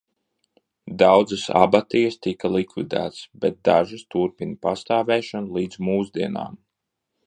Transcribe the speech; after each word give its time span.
Daudzas 1.01 1.43
abatijas 1.59 2.17
tika 2.27 2.51
likvidētas, 2.55 3.21
bet 3.45 3.63
dažas 3.71 4.05
turpina 4.17 4.61
pastāvēšanu 4.67 5.59
līdz 5.61 5.83
mūsdienām. 5.91 6.63